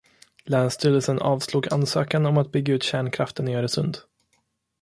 Länsstyrelsen 0.45 1.19
avslog 1.19 1.73
ansökan 1.73 2.25
om 2.25 2.37
att 2.37 2.51
bygga 2.51 2.73
ut 2.73 2.83
kärnkraften 2.83 3.47
i 3.47 3.57
Östersund. 3.57 3.97